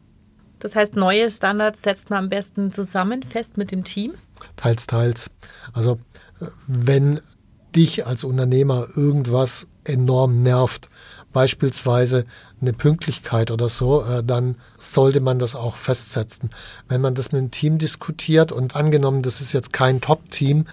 Das 0.59 0.75
heißt, 0.75 0.97
neue 0.97 1.31
Standards 1.31 1.83
setzt 1.83 2.11
man 2.11 2.25
am 2.25 2.29
besten 2.29 2.73
zusammen 2.73 3.23
fest 3.23 3.57
mit 3.59 3.71
dem 3.71 3.85
Team? 3.85 4.15
Teils, 4.57 4.87
teils. 4.87 5.31
Also 5.73 5.99
wenn 6.67 7.21
dich 7.75 8.07
als 8.07 8.25
Unternehmer 8.25 8.87
irgendwas 8.97 9.67
enorm 9.85 10.43
nervt, 10.43 10.89
beispielsweise 11.35 12.25
eine 12.63 12.73
Pünktlichkeit 12.73 13.51
oder 13.51 13.69
so, 13.69 14.03
äh, 14.05 14.25
dann 14.25 14.57
sollte 14.79 15.21
man 15.21 15.39
das 15.39 15.55
auch 15.55 15.77
festsetzen. 15.77 16.49
Wenn 16.89 17.03
man 17.03 17.15
das 17.15 17.33
mit 17.33 17.43
dem 17.43 17.51
Team 17.51 17.77
diskutiert 17.77 18.53
und 18.53 18.75
angenommen, 18.75 19.21
das 19.21 19.43
ist 19.43 19.53
jetzt 19.53 19.75
kein 19.75 20.01
Top-Team, 20.01 20.65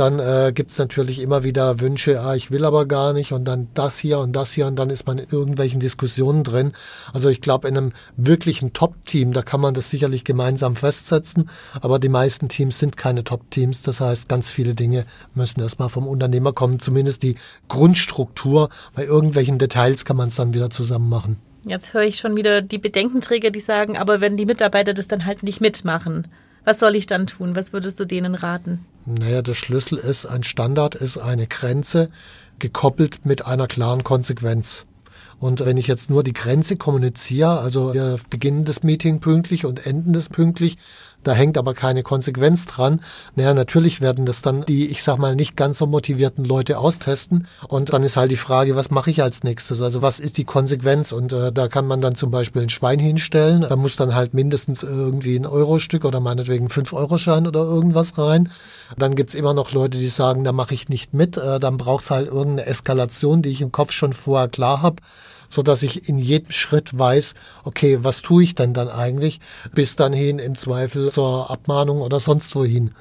dann 0.00 0.18
äh, 0.18 0.52
gibt 0.54 0.76
natürlich 0.78 1.20
immer 1.20 1.44
wieder 1.44 1.80
Wünsche, 1.80 2.20
ah, 2.20 2.34
ich 2.34 2.50
will 2.50 2.64
aber 2.64 2.86
gar 2.86 3.12
nicht 3.12 3.32
und 3.32 3.44
dann 3.44 3.68
das 3.74 3.98
hier 3.98 4.18
und 4.18 4.32
das 4.32 4.52
hier 4.52 4.66
und 4.66 4.76
dann 4.76 4.90
ist 4.90 5.06
man 5.06 5.18
in 5.18 5.26
irgendwelchen 5.30 5.80
Diskussionen 5.80 6.44
drin. 6.44 6.72
Also 7.12 7.28
ich 7.28 7.40
glaube, 7.40 7.68
in 7.68 7.76
einem 7.76 7.92
wirklichen 8.16 8.72
Top-Team, 8.72 9.32
da 9.32 9.42
kann 9.42 9.60
man 9.60 9.74
das 9.74 9.90
sicherlich 9.90 10.24
gemeinsam 10.24 10.76
festsetzen, 10.76 11.50
aber 11.80 11.98
die 11.98 12.08
meisten 12.08 12.48
Teams 12.48 12.78
sind 12.78 12.96
keine 12.96 13.24
Top-Teams. 13.24 13.82
Das 13.82 14.00
heißt, 14.00 14.28
ganz 14.28 14.50
viele 14.50 14.74
Dinge 14.74 15.06
müssen 15.34 15.60
erstmal 15.60 15.88
vom 15.88 16.06
Unternehmer 16.06 16.52
kommen, 16.52 16.78
zumindest 16.78 17.22
die 17.22 17.36
Grundstruktur. 17.68 18.68
Bei 18.94 19.04
irgendwelchen 19.04 19.58
Details 19.58 20.04
kann 20.04 20.16
man 20.16 20.28
es 20.28 20.36
dann 20.36 20.54
wieder 20.54 20.70
zusammen 20.70 21.08
machen. 21.08 21.38
Jetzt 21.64 21.94
höre 21.94 22.02
ich 22.02 22.18
schon 22.18 22.36
wieder 22.36 22.62
die 22.62 22.78
Bedenkenträger, 22.78 23.50
die 23.50 23.60
sagen, 23.60 23.96
aber 23.96 24.20
wenn 24.20 24.36
die 24.36 24.46
Mitarbeiter 24.46 24.94
das 24.94 25.08
dann 25.08 25.26
halt 25.26 25.42
nicht 25.42 25.60
mitmachen, 25.60 26.28
was 26.66 26.80
soll 26.80 26.96
ich 26.96 27.06
dann 27.06 27.28
tun? 27.28 27.54
Was 27.54 27.72
würdest 27.72 28.00
du 28.00 28.04
denen 28.04 28.34
raten? 28.34 28.84
Naja, 29.06 29.40
der 29.40 29.54
Schlüssel 29.54 29.98
ist, 29.98 30.26
ein 30.26 30.42
Standard 30.42 30.96
ist 30.96 31.16
eine 31.16 31.46
Grenze 31.46 32.10
gekoppelt 32.58 33.24
mit 33.24 33.46
einer 33.46 33.68
klaren 33.68 34.02
Konsequenz. 34.02 34.84
Und 35.38 35.64
wenn 35.64 35.76
ich 35.76 35.86
jetzt 35.86 36.10
nur 36.10 36.24
die 36.24 36.32
Grenze 36.32 36.76
kommuniziere, 36.76 37.60
also 37.60 37.94
wir 37.94 38.18
beginnen 38.30 38.64
das 38.64 38.82
Meeting 38.82 39.20
pünktlich 39.20 39.64
und 39.64 39.86
enden 39.86 40.12
das 40.12 40.28
pünktlich, 40.28 40.76
da 41.26 41.32
hängt 41.32 41.58
aber 41.58 41.74
keine 41.74 42.04
Konsequenz 42.04 42.66
dran. 42.66 43.00
Naja, 43.34 43.52
natürlich 43.52 44.00
werden 44.00 44.26
das 44.26 44.42
dann 44.42 44.64
die, 44.64 44.86
ich 44.86 45.02
sag 45.02 45.18
mal, 45.18 45.34
nicht 45.34 45.56
ganz 45.56 45.78
so 45.78 45.86
motivierten 45.86 46.44
Leute 46.44 46.78
austesten. 46.78 47.48
Und 47.66 47.92
dann 47.92 48.04
ist 48.04 48.16
halt 48.16 48.30
die 48.30 48.36
Frage, 48.36 48.76
was 48.76 48.90
mache 48.90 49.10
ich 49.10 49.22
als 49.22 49.42
nächstes? 49.42 49.80
Also 49.80 50.02
was 50.02 50.20
ist 50.20 50.38
die 50.38 50.44
Konsequenz? 50.44 51.10
Und 51.10 51.32
äh, 51.32 51.50
da 51.52 51.66
kann 51.66 51.86
man 51.86 52.00
dann 52.00 52.14
zum 52.14 52.30
Beispiel 52.30 52.62
ein 52.62 52.68
Schwein 52.68 53.00
hinstellen. 53.00 53.62
Da 53.68 53.74
muss 53.74 53.96
dann 53.96 54.14
halt 54.14 54.34
mindestens 54.34 54.84
irgendwie 54.84 55.36
ein 55.36 55.46
Euro-Stück 55.46 56.04
oder 56.04 56.20
meinetwegen 56.20 56.68
fünf 56.68 56.92
Euro-Schein 56.92 57.48
oder 57.48 57.60
irgendwas 57.60 58.16
rein. 58.18 58.50
Dann 58.96 59.16
gibt's 59.16 59.34
immer 59.34 59.52
noch 59.52 59.72
Leute, 59.72 59.98
die 59.98 60.08
sagen, 60.08 60.44
da 60.44 60.52
mache 60.52 60.74
ich 60.74 60.88
nicht 60.88 61.12
mit. 61.12 61.36
Äh, 61.36 61.58
dann 61.58 61.76
braucht's 61.76 62.10
halt 62.10 62.28
irgendeine 62.28 62.66
Eskalation, 62.66 63.42
die 63.42 63.50
ich 63.50 63.62
im 63.62 63.72
Kopf 63.72 63.90
schon 63.90 64.12
vorher 64.12 64.48
klar 64.48 64.80
habe. 64.80 65.02
So 65.48 65.62
dass 65.62 65.82
ich 65.82 66.08
in 66.08 66.18
jedem 66.18 66.50
Schritt 66.50 66.98
weiß, 66.98 67.34
okay, 67.64 67.98
was 68.02 68.22
tue 68.22 68.42
ich 68.42 68.54
denn 68.54 68.74
dann 68.74 68.88
eigentlich, 68.88 69.40
bis 69.74 69.96
dann 69.96 70.12
hin 70.12 70.38
im 70.38 70.56
Zweifel 70.56 71.10
zur 71.10 71.50
Abmahnung 71.50 72.00
oder 72.00 72.20
sonst 72.20 72.54
wohin. 72.54 72.92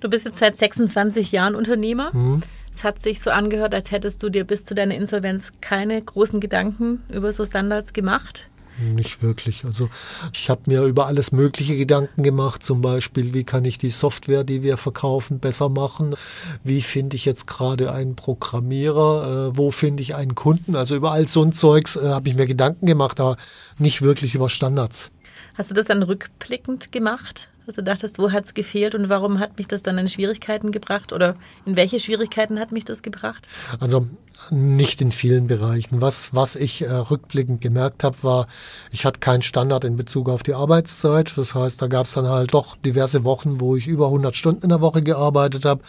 Du 0.00 0.10
bist 0.10 0.24
jetzt 0.24 0.38
seit 0.38 0.56
26 0.56 1.32
Jahren 1.32 1.54
Unternehmer. 1.54 2.12
Hm. 2.12 2.42
Es 2.74 2.84
hat 2.84 3.00
sich 3.00 3.20
so 3.20 3.30
angehört, 3.30 3.74
als 3.74 3.90
hättest 3.90 4.22
du 4.22 4.30
dir 4.30 4.44
bis 4.44 4.64
zu 4.64 4.74
deiner 4.74 4.94
Insolvenz 4.94 5.52
keine 5.60 6.00
großen 6.00 6.40
Gedanken 6.40 7.02
über 7.10 7.32
so 7.32 7.44
Standards 7.44 7.92
gemacht. 7.92 8.48
Nicht 8.82 9.22
wirklich. 9.22 9.64
Also 9.64 9.88
ich 10.32 10.50
habe 10.50 10.62
mir 10.66 10.82
über 10.82 11.06
alles 11.06 11.30
Mögliche 11.30 11.76
Gedanken 11.76 12.22
gemacht, 12.22 12.64
zum 12.64 12.80
Beispiel, 12.80 13.32
wie 13.32 13.44
kann 13.44 13.64
ich 13.64 13.78
die 13.78 13.90
Software, 13.90 14.44
die 14.44 14.62
wir 14.62 14.76
verkaufen, 14.76 15.38
besser 15.38 15.68
machen? 15.68 16.16
Wie 16.64 16.82
finde 16.82 17.16
ich 17.16 17.24
jetzt 17.24 17.46
gerade 17.46 17.92
einen 17.92 18.16
Programmierer? 18.16 19.50
Äh, 19.50 19.56
wo 19.56 19.70
finde 19.70 20.02
ich 20.02 20.14
einen 20.14 20.34
Kunden? 20.34 20.74
Also 20.74 20.96
über 20.96 21.12
all 21.12 21.28
so 21.28 21.42
ein 21.42 21.52
Zeugs 21.52 21.96
äh, 21.96 22.08
habe 22.08 22.28
ich 22.28 22.34
mir 22.34 22.46
Gedanken 22.46 22.86
gemacht, 22.86 23.20
aber 23.20 23.36
nicht 23.78 24.02
wirklich 24.02 24.34
über 24.34 24.48
Standards. 24.48 25.10
Hast 25.54 25.70
du 25.70 25.74
das 25.74 25.86
dann 25.86 26.02
rückblickend 26.02 26.92
gemacht? 26.92 27.48
Also 27.66 27.80
dachtest, 27.80 28.18
wo 28.18 28.32
hat 28.32 28.44
es 28.44 28.54
gefehlt 28.54 28.94
und 28.96 29.08
warum 29.08 29.38
hat 29.38 29.56
mich 29.56 29.68
das 29.68 29.82
dann 29.82 29.96
in 29.96 30.08
Schwierigkeiten 30.08 30.72
gebracht 30.72 31.12
oder 31.12 31.36
in 31.64 31.76
welche 31.76 32.00
Schwierigkeiten 32.00 32.58
hat 32.58 32.72
mich 32.72 32.84
das 32.84 33.02
gebracht? 33.02 33.46
Also 33.78 34.08
nicht 34.50 35.00
in 35.00 35.12
vielen 35.12 35.46
Bereichen. 35.46 36.00
Was, 36.00 36.34
was 36.34 36.56
ich 36.56 36.82
äh, 36.82 36.90
rückblickend 36.90 37.60
gemerkt 37.60 38.04
habe, 38.04 38.16
war, 38.22 38.46
ich 38.90 39.04
hatte 39.04 39.20
keinen 39.20 39.42
Standard 39.42 39.84
in 39.84 39.96
Bezug 39.96 40.28
auf 40.28 40.42
die 40.42 40.54
Arbeitszeit. 40.54 41.34
Das 41.36 41.54
heißt, 41.54 41.80
da 41.80 41.86
gab 41.86 42.06
es 42.06 42.12
dann 42.12 42.28
halt 42.28 42.54
doch 42.54 42.76
diverse 42.76 43.24
Wochen, 43.24 43.60
wo 43.60 43.76
ich 43.76 43.86
über 43.86 44.06
100 44.06 44.34
Stunden 44.34 44.62
in 44.62 44.68
der 44.70 44.80
Woche 44.80 45.02
gearbeitet 45.02 45.64
habe. 45.64 45.82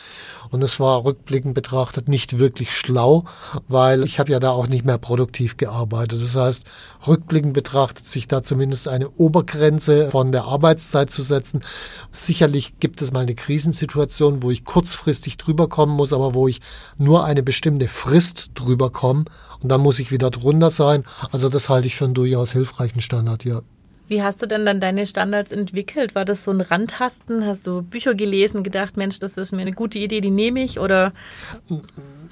Und 0.52 0.62
es 0.62 0.80
war 0.80 1.04
rückblickend 1.04 1.56
betrachtet 1.56 2.08
nicht 2.08 2.38
wirklich 2.38 2.72
schlau, 2.72 3.26
weil 3.68 4.04
ich 4.04 4.20
habe 4.20 4.32
ja 4.32 4.40
da 4.40 4.52
auch 4.52 4.68
nicht 4.68 4.86
mehr 4.86 4.98
produktiv 4.98 5.58
gearbeitet. 5.58 6.22
Das 6.22 6.36
heißt, 6.36 6.64
rückblickend 7.08 7.54
betrachtet 7.54 8.06
sich 8.06 8.28
da 8.28 8.44
zumindest 8.44 8.88
eine 8.88 9.10
Obergrenze 9.10 10.12
von 10.12 10.32
der 10.32 10.44
Arbeitszeit 10.46 11.10
zu 11.12 11.22
setzen. 11.22 11.64
Sicherlich 12.12 12.80
gibt 12.80 13.02
es 13.02 13.12
mal 13.12 13.22
eine 13.22 13.36
Krisensituation, 13.36 14.44
wo 14.44 14.52
ich 14.52 14.66
kurzfristig 14.66 15.38
drüber 15.38 15.68
kommen 15.68 15.96
muss, 15.96 16.14
aber 16.14 16.34
wo 16.34 16.48
ich 16.48 16.62
nur 16.98 17.26
eine 17.26 17.44
bestimmte 17.44 17.88
Frist 17.88 18.33
drüber 18.56 18.90
komme 18.90 19.26
und 19.62 19.70
dann 19.70 19.82
muss 19.82 20.00
ich 20.00 20.12
wieder 20.12 20.30
drunter 20.30 20.72
sein. 20.72 21.04
Also 21.32 21.50
das 21.50 21.70
halte 21.70 21.88
ich 21.88 21.96
für 21.96 22.06
einen 22.06 22.14
durchaus 22.14 22.52
hilfreichen 22.52 23.02
Standard, 23.02 23.46
ja. 23.46 23.62
Wie 24.08 24.22
hast 24.22 24.42
du 24.42 24.48
denn 24.48 24.66
dann 24.66 24.82
deine 24.82 25.08
Standards 25.08 25.52
entwickelt? 25.52 26.14
War 26.14 26.26
das 26.26 26.44
so 26.44 26.52
ein 26.52 26.62
Randtasten? 26.62 27.46
Hast 27.46 27.66
du 27.66 27.82
Bücher 27.82 28.14
gelesen, 28.14 28.64
gedacht, 28.64 28.98
Mensch, 28.98 29.20
das 29.20 29.38
ist 29.38 29.54
mir 29.54 29.62
eine 29.62 29.72
gute 29.72 29.98
Idee, 29.98 30.22
die 30.22 30.30
nehme 30.30 30.62
ich? 30.62 30.80
Oder? 30.80 31.14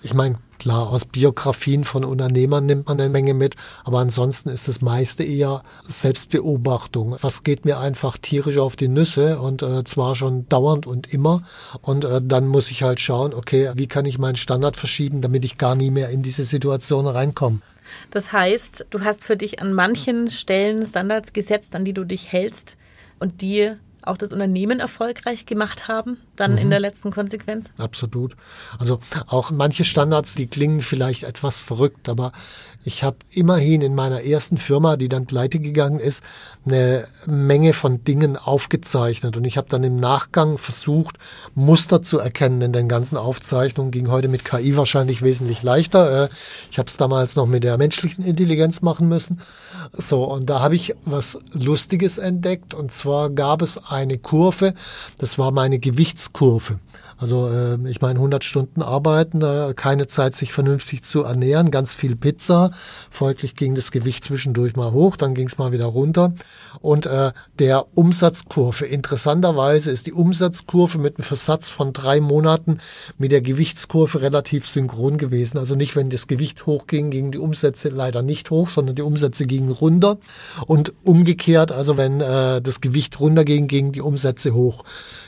Ich 0.04 0.14
meine, 0.14 0.38
klar, 0.62 0.92
aus 0.92 1.06
Biografien 1.06 1.86
von 1.86 2.06
Unternehmern 2.06 2.68
nimmt 2.68 2.88
man 2.88 3.00
eine 3.00 3.10
Menge 3.10 3.34
mit, 3.34 3.56
aber 3.84 3.98
ansonsten 3.98 4.50
ist 4.50 4.68
das 4.68 4.80
meiste 4.82 5.24
eher 5.24 5.64
Selbstbeobachtung. 5.82 7.18
Was 7.22 7.42
geht 7.42 7.66
mir 7.66 7.80
einfach 7.80 8.20
tierisch 8.20 8.60
auf 8.60 8.76
die 8.76 8.88
Nüsse 8.88 9.40
und 9.40 9.64
äh, 9.64 9.84
zwar 9.86 10.16
schon 10.16 10.48
dauernd 10.50 10.86
und 10.86 11.12
immer. 11.12 11.42
Und 11.82 12.06
äh, 12.06 12.22
dann 12.24 12.46
muss 12.46 12.70
ich 12.70 12.84
halt 12.84 13.00
schauen, 13.00 13.34
okay, 13.34 13.72
wie 13.74 13.88
kann 13.88 14.06
ich 14.06 14.20
meinen 14.20 14.36
Standard 14.36 14.78
verschieben, 14.78 15.22
damit 15.22 15.46
ich 15.46 15.58
gar 15.58 15.74
nie 15.74 15.90
mehr 15.90 16.10
in 16.10 16.22
diese 16.22 16.44
Situation 16.44 17.08
reinkomme. 17.08 17.62
Das 18.12 18.32
heißt, 18.32 18.86
du 18.92 19.02
hast 19.02 19.26
für 19.26 19.36
dich 19.36 19.62
an 19.62 19.74
manchen 19.74 20.30
Stellen 20.30 20.86
Standards 20.86 21.34
gesetzt, 21.34 21.76
an 21.76 21.86
die 21.86 21.94
du 21.94 22.04
dich 22.04 22.32
hältst 22.32 22.78
und 23.20 23.42
die 23.42 23.74
auch 24.04 24.18
das 24.18 24.32
Unternehmen 24.34 24.80
erfolgreich 24.80 25.46
gemacht 25.46 25.88
haben, 25.88 26.18
dann 26.36 26.54
mhm. 26.54 26.58
in 26.58 26.70
der 26.70 26.80
letzten 26.80 27.12
Konsequenz? 27.12 27.70
Absolut. 27.78 28.36
Also 28.80 29.00
auch 29.28 29.52
manche 29.52 29.86
Standards, 29.86 30.36
die 30.36 30.48
klingen 30.48 30.82
vielleicht 30.82 31.24
etwas 31.24 31.62
verrückt, 31.62 32.10
aber 32.10 32.32
ich 32.84 33.04
habe 33.04 33.18
immerhin 33.30 33.82
in 33.82 33.94
meiner 33.94 34.24
ersten 34.24 34.58
Firma, 34.58 34.98
die 34.98 35.08
dann 35.08 35.28
pleite 35.28 35.60
gegangen 35.60 36.00
ist, 36.00 36.24
eine 36.66 37.06
Menge 37.28 37.74
von 37.74 38.04
Dingen 38.04 38.38
aufgezeichnet. 38.38 39.38
Und 39.38 39.46
ich 39.46 39.58
habe 39.58 39.70
dann 39.70 39.84
im 39.84 39.98
Nachgang 39.98 40.58
versucht, 40.58 41.18
Muster 41.54 42.02
zu 42.02 42.18
erkennen 42.18 42.62
in 42.62 42.74
den 42.74 42.88
ganzen 42.88 43.18
Aufzeichnungen. 43.18 43.92
Ging 43.92 44.10
heute 44.10 44.30
mit 44.30 44.46
KI 44.46 44.78
wahrscheinlich 44.78 45.22
wesentlich 45.22 45.62
leichter. 45.62 46.26
Äh, 46.26 46.30
ich 46.72 46.80
habe 46.80 46.90
es 46.90 46.98
damals 46.98 47.36
noch 47.36 47.46
mit 47.46 47.64
der 47.64 47.78
menschlichen 47.78 48.26
Intelligenz 48.26 48.82
machen 48.82 49.08
müssen. 49.08 49.42
So, 49.94 50.24
und 50.24 50.50
da 50.50 50.62
habe 50.62 50.76
ich 50.76 50.96
was 51.06 51.38
Lustiges 51.54 52.18
entdeckt. 52.18 52.74
Und 52.74 52.92
zwar 52.92 53.30
gab 53.30 53.62
es 53.62 53.91
eine 53.92 54.18
Kurve, 54.18 54.74
das 55.18 55.38
war 55.38 55.52
meine 55.52 55.80
Gewichtskurve. 55.80 56.80
Also 57.22 57.50
äh, 57.50 57.78
ich 57.88 58.02
meine 58.02 58.18
100 58.18 58.44
Stunden 58.44 58.82
arbeiten, 58.82 59.40
da 59.40 59.74
keine 59.74 60.08
Zeit 60.08 60.34
sich 60.34 60.52
vernünftig 60.52 61.04
zu 61.04 61.22
ernähren, 61.24 61.70
ganz 61.70 61.94
viel 61.94 62.16
Pizza. 62.16 62.72
Folglich 63.12 63.56
ging 63.56 63.76
das 63.76 63.92
Gewicht 63.92 64.24
zwischendurch 64.24 64.76
mal 64.76 64.92
hoch, 64.92 65.16
dann 65.16 65.36
ging 65.36 65.48
es 65.48 65.60
mal 65.60 65.72
wieder 65.72 65.86
runter. 65.86 66.34
Und 66.82 67.06
äh, 67.06 67.32
der 67.60 67.86
Umsatzkurve, 67.96 68.86
interessanterweise 68.86 69.92
ist 69.92 70.08
die 70.08 70.14
Umsatzkurve 70.14 70.98
mit 70.98 71.18
einem 71.18 71.24
Versatz 71.24 71.70
von 71.70 71.94
drei 71.94 72.20
Monaten 72.20 72.80
mit 73.20 73.32
der 73.32 73.42
Gewichtskurve 73.42 74.22
relativ 74.22 74.66
synchron 74.66 75.20
gewesen. 75.20 75.60
Also 75.60 75.76
nicht, 75.76 75.96
wenn 75.96 76.10
das 76.10 76.26
Gewicht 76.26 76.66
hochging, 76.66 77.12
gingen 77.12 77.32
die 77.32 77.38
Umsätze 77.38 77.90
leider 77.90 78.24
nicht 78.24 78.50
hoch, 78.50 78.70
sondern 78.70 78.96
die 78.96 79.04
Umsätze 79.04 79.46
gingen 79.46 79.72
runter. 79.72 80.18
Und 80.66 80.94
umgekehrt, 81.04 81.72
also 81.72 81.98
wenn 81.98 82.20
äh, 82.20 82.62
das 82.62 82.82
Gewicht 82.82 83.20
runterging, 83.20 83.68
gingen 83.68 83.92
die 83.92 84.02
Umsätze 84.02 84.56
hoch. 84.56 84.84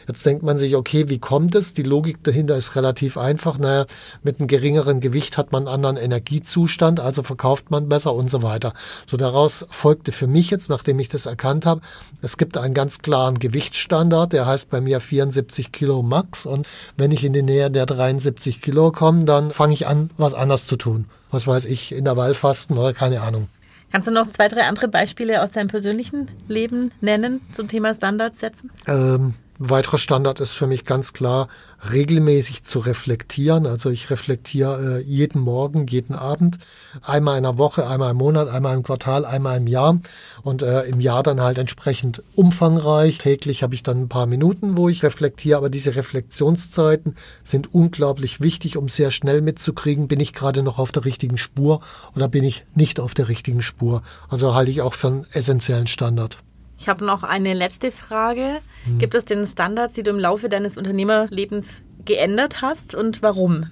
Jetzt 0.08 0.26
denkt 0.26 0.44
man 0.44 0.58
sich, 0.58 0.76
okay, 0.76 1.08
wie 1.10 1.20
kommt 1.20 1.54
es? 1.56 1.74
Die 1.74 1.83
Logik 1.84 2.24
dahinter 2.24 2.56
ist 2.56 2.76
relativ 2.76 3.18
einfach. 3.18 3.58
Naja, 3.58 3.86
mit 4.24 4.40
einem 4.40 4.48
geringeren 4.48 5.00
Gewicht 5.00 5.38
hat 5.38 5.52
man 5.52 5.68
einen 5.68 5.76
anderen 5.76 5.98
Energiezustand, 5.98 7.00
also 7.00 7.24
verkauft 7.24 7.72
man 7.72 7.90
besser 7.90 8.14
und 8.14 8.30
so 8.30 8.44
weiter. 8.44 8.74
So 9.08 9.18
daraus 9.18 9.66
folgte 9.70 10.12
für 10.12 10.28
mich 10.28 10.50
jetzt, 10.50 10.70
nachdem 10.70 11.00
ich 11.00 11.10
das 11.10 11.26
erkannt 11.26 11.66
habe, 11.66 11.82
es 12.22 12.38
gibt 12.38 12.58
einen 12.58 12.74
ganz 12.74 13.00
klaren 13.00 13.40
Gewichtsstandard, 13.40 14.34
der 14.34 14.46
heißt 14.46 14.70
bei 14.70 14.82
mir 14.82 15.00
74 15.00 15.72
Kilo 15.72 16.04
Max. 16.04 16.46
Und 16.46 16.68
wenn 16.98 17.12
ich 17.12 17.24
in 17.24 17.34
die 17.34 17.44
Nähe 17.44 17.70
der 17.70 17.86
73 17.86 18.62
Kilo 18.62 18.92
komme, 18.92 19.26
dann 19.26 19.52
fange 19.52 19.74
ich 19.74 19.88
an, 19.88 20.10
was 20.18 20.34
anders 20.34 20.68
zu 20.68 20.76
tun. 20.76 21.06
Was 21.32 21.48
weiß 21.48 21.66
ich, 21.66 21.92
Intervallfasten 21.92 22.78
oder 22.78 22.94
keine 22.94 23.22
Ahnung. 23.22 23.48
Kannst 23.94 24.08
du 24.08 24.12
noch 24.12 24.28
zwei, 24.32 24.48
drei 24.48 24.64
andere 24.64 24.88
Beispiele 24.88 25.44
aus 25.44 25.52
deinem 25.52 25.68
persönlichen 25.68 26.32
Leben 26.48 26.92
nennen 27.00 27.42
zum 27.52 27.68
Thema 27.68 27.94
Standards 27.94 28.40
setzen? 28.40 28.72
Ähm, 28.88 29.36
weiterer 29.60 29.98
Standard 29.98 30.40
ist 30.40 30.54
für 30.54 30.68
mich 30.68 30.86
ganz 30.86 31.14
klar, 31.14 31.48
regelmäßig 31.92 32.64
zu 32.64 32.80
reflektieren. 32.80 33.66
Also 33.66 33.90
ich 33.90 34.10
reflektiere 34.10 35.00
äh, 35.00 35.04
jeden 35.04 35.42
Morgen, 35.42 35.88
jeden 35.88 36.16
Abend, 36.16 36.58
einmal 37.02 37.38
in 37.38 37.44
der 37.44 37.58
Woche, 37.58 37.88
einmal 37.88 38.12
im 38.12 38.18
Monat, 38.18 38.48
einmal 38.48 38.76
im 38.76 38.84
Quartal, 38.84 39.26
einmal 39.26 39.58
im 39.58 39.68
Jahr 39.68 40.00
und 40.44 40.62
äh, 40.62 40.84
im 40.84 41.00
Jahr 41.00 41.24
dann 41.24 41.42
halt 41.42 41.58
entsprechend 41.58 42.24
umfangreich. 42.36 43.18
Täglich 43.18 43.64
habe 43.64 43.76
ich 43.76 43.84
dann 43.84 44.04
ein 44.04 44.10
paar 44.10 44.26
Minuten, 44.26 44.78
wo 44.78 44.90
ich 44.90 45.04
reflektiere, 45.04 45.58
aber 45.58 45.70
diese 45.70 45.96
Reflexionszeiten 45.96 47.16
sind 47.44 47.74
unglaublich 47.74 48.42
wichtig, 48.42 48.78
um 48.78 48.88
sehr 48.88 49.12
schnell 49.12 49.42
mitzukriegen, 49.42 50.08
bin 50.08 50.20
ich 50.20 50.34
gerade 50.34 50.64
noch 50.64 50.80
auf 50.80 50.92
der 50.92 51.06
richtigen 51.06 51.38
Spur 51.38 51.82
oder 52.16 52.28
bin 52.28 52.44
ich 52.44 52.66
nicht 52.76 53.00
auf 53.00 53.14
der 53.14 53.28
richtigen 53.28 53.62
Spur. 53.62 54.02
Also 54.30 54.56
halte 54.56 54.72
ich 54.72 54.82
auch 54.82 54.94
für 54.94 55.08
einen 55.08 55.28
essentiellen 55.32 55.88
Standard. 55.88 56.38
Ich 56.78 56.90
habe 56.90 57.06
noch 57.06 57.24
eine 57.24 57.54
letzte 57.54 57.92
Frage. 57.92 58.60
Hm. 58.86 59.00
Gibt 59.00 59.16
es 59.16 59.26
denn 59.26 59.48
Standards, 59.48 59.94
die 59.94 60.04
du 60.04 60.12
im 60.12 60.20
Laufe 60.20 60.50
deines 60.50 60.78
Unternehmerlebens 60.78 61.82
geändert 62.06 62.62
hast 62.62 62.96
und 62.96 63.22
warum? 63.22 63.68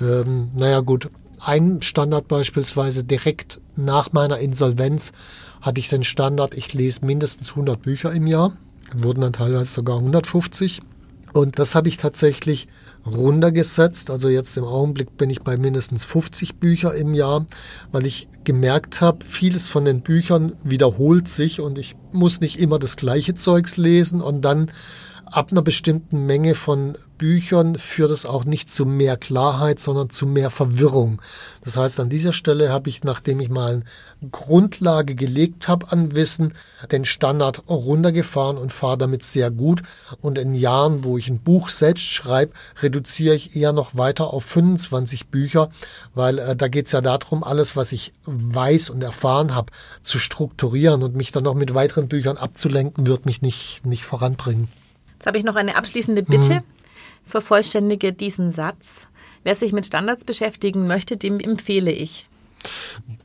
Ähm, 0.00 0.50
naja 0.54 0.80
gut, 0.80 1.10
ein 1.40 1.82
Standard 1.82 2.28
beispielsweise 2.28 3.04
direkt 3.04 3.60
nach 3.76 4.12
meiner 4.12 4.38
Insolvenz 4.38 5.12
hatte 5.60 5.80
ich 5.80 5.88
den 5.88 6.04
Standard, 6.04 6.54
ich 6.54 6.74
lese 6.74 7.04
mindestens 7.04 7.50
100 7.50 7.80
Bücher 7.80 8.12
im 8.12 8.26
Jahr, 8.26 8.52
wurden 8.94 9.22
dann 9.22 9.32
teilweise 9.32 9.70
sogar 9.70 9.98
150. 9.98 10.82
Und 11.32 11.58
das 11.58 11.74
habe 11.74 11.88
ich 11.88 11.96
tatsächlich 11.96 12.68
runtergesetzt. 13.06 14.10
Also 14.10 14.28
jetzt 14.28 14.56
im 14.56 14.64
Augenblick 14.64 15.16
bin 15.16 15.30
ich 15.30 15.42
bei 15.42 15.56
mindestens 15.56 16.04
50 16.04 16.56
Bücher 16.56 16.94
im 16.94 17.14
Jahr, 17.14 17.46
weil 17.90 18.06
ich 18.06 18.28
gemerkt 18.44 19.00
habe, 19.00 19.24
vieles 19.24 19.68
von 19.68 19.84
den 19.84 20.02
Büchern 20.02 20.54
wiederholt 20.62 21.28
sich 21.28 21.60
und 21.60 21.78
ich 21.78 21.96
muss 22.12 22.40
nicht 22.40 22.58
immer 22.58 22.78
das 22.78 22.96
gleiche 22.96 23.34
Zeugs 23.34 23.76
lesen 23.76 24.20
und 24.20 24.42
dann 24.42 24.70
ab 25.32 25.50
einer 25.50 25.62
bestimmten 25.62 26.26
Menge 26.26 26.54
von 26.54 26.96
Büchern 27.16 27.76
führt 27.76 28.10
es 28.10 28.26
auch 28.26 28.44
nicht 28.44 28.68
zu 28.68 28.84
mehr 28.84 29.16
Klarheit, 29.16 29.80
sondern 29.80 30.10
zu 30.10 30.26
mehr 30.26 30.50
Verwirrung. 30.50 31.22
Das 31.64 31.76
heißt, 31.76 32.00
an 32.00 32.10
dieser 32.10 32.32
Stelle 32.32 32.70
habe 32.70 32.90
ich, 32.90 33.02
nachdem 33.02 33.40
ich 33.40 33.48
mal 33.48 33.82
eine 34.20 34.30
Grundlage 34.30 35.14
gelegt 35.14 35.68
habe 35.68 35.90
an 35.90 36.12
Wissen, 36.12 36.54
den 36.90 37.04
Standard 37.04 37.62
runtergefahren 37.68 38.58
und 38.58 38.72
fahre 38.72 38.98
damit 38.98 39.22
sehr 39.24 39.50
gut. 39.50 39.82
Und 40.20 40.36
in 40.36 40.54
Jahren, 40.54 41.04
wo 41.04 41.16
ich 41.16 41.28
ein 41.28 41.38
Buch 41.38 41.70
selbst 41.70 42.04
schreibe, 42.04 42.52
reduziere 42.82 43.34
ich 43.34 43.56
eher 43.56 43.72
noch 43.72 43.96
weiter 43.96 44.32
auf 44.32 44.44
25 44.44 45.28
Bücher, 45.28 45.70
weil 46.14 46.38
äh, 46.38 46.56
da 46.56 46.68
geht 46.68 46.86
es 46.86 46.92
ja 46.92 47.00
darum, 47.00 47.42
alles, 47.42 47.76
was 47.76 47.92
ich 47.92 48.12
weiß 48.26 48.90
und 48.90 49.02
erfahren 49.02 49.54
habe, 49.54 49.72
zu 50.02 50.18
strukturieren 50.18 51.02
und 51.02 51.14
mich 51.14 51.32
dann 51.32 51.44
noch 51.44 51.54
mit 51.54 51.72
weiteren 51.72 52.08
Büchern 52.08 52.36
abzulenken, 52.36 53.06
wird 53.06 53.26
mich 53.26 53.42
nicht, 53.42 53.86
nicht 53.86 54.04
voranbringen. 54.04 54.68
Jetzt 55.22 55.28
habe 55.28 55.38
ich 55.38 55.44
noch 55.44 55.54
eine 55.54 55.76
abschließende 55.76 56.24
Bitte. 56.24 56.54
Mhm. 56.54 56.62
Vervollständige 57.24 58.12
diesen 58.12 58.50
Satz. 58.50 59.06
Wer 59.44 59.54
sich 59.54 59.72
mit 59.72 59.86
Standards 59.86 60.24
beschäftigen 60.24 60.88
möchte, 60.88 61.16
dem 61.16 61.38
empfehle 61.38 61.92
ich. 61.92 62.28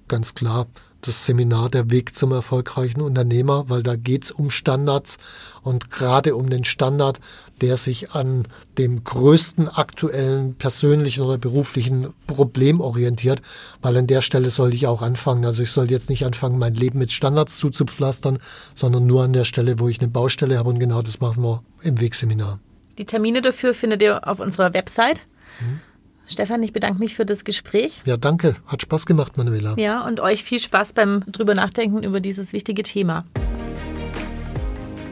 Ganz 0.07 0.35
klar. 0.35 0.67
Das 1.07 1.25
Seminar 1.25 1.69
Der 1.69 1.89
Weg 1.89 2.15
zum 2.15 2.31
erfolgreichen 2.31 3.01
Unternehmer, 3.01 3.65
weil 3.69 3.83
da 3.83 3.95
geht's 3.95 4.31
um 4.31 4.49
Standards 4.49 5.17
und 5.63 5.89
gerade 5.89 6.35
um 6.35 6.49
den 6.49 6.65
Standard, 6.65 7.19
der 7.61 7.77
sich 7.77 8.11
an 8.11 8.47
dem 8.77 9.03
größten 9.03 9.69
aktuellen 9.69 10.55
persönlichen 10.55 11.23
oder 11.23 11.37
beruflichen 11.37 12.13
Problem 12.27 12.81
orientiert, 12.81 13.41
weil 13.81 13.97
an 13.97 14.07
der 14.07 14.21
Stelle 14.21 14.49
sollte 14.49 14.75
ich 14.75 14.87
auch 14.87 15.01
anfangen. 15.01 15.45
Also 15.45 15.63
ich 15.63 15.71
sollte 15.71 15.93
jetzt 15.93 16.09
nicht 16.09 16.25
anfangen, 16.25 16.59
mein 16.59 16.75
Leben 16.75 16.99
mit 16.99 17.11
Standards 17.11 17.57
zuzupflastern, 17.57 18.39
sondern 18.75 19.05
nur 19.05 19.23
an 19.23 19.33
der 19.33 19.45
Stelle, 19.45 19.79
wo 19.79 19.87
ich 19.87 19.99
eine 19.99 20.09
Baustelle 20.09 20.57
habe 20.57 20.69
und 20.69 20.79
genau 20.79 21.01
das 21.01 21.19
machen 21.19 21.43
wir 21.43 21.63
im 21.81 21.99
Wegseminar. 21.99 22.59
Die 22.97 23.05
Termine 23.05 23.41
dafür 23.41 23.73
findet 23.73 24.01
ihr 24.01 24.27
auf 24.27 24.39
unserer 24.39 24.73
Website. 24.73 25.23
Mhm. 25.59 25.79
Stefan, 26.27 26.61
ich 26.61 26.73
bedanke 26.73 26.99
mich 26.99 27.15
für 27.15 27.25
das 27.25 27.45
Gespräch. 27.45 28.01
Ja, 28.05 28.17
danke. 28.17 28.55
Hat 28.65 28.81
Spaß 28.81 29.05
gemacht, 29.05 29.37
Manuela. 29.37 29.75
Ja, 29.77 30.05
und 30.05 30.19
euch 30.19 30.43
viel 30.43 30.59
Spaß 30.59 30.93
beim 30.93 31.23
drüber 31.27 31.55
nachdenken 31.55 32.03
über 32.03 32.19
dieses 32.19 32.53
wichtige 32.53 32.83
Thema. 32.83 33.25